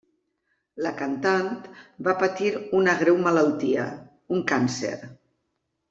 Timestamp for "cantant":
1.01-1.51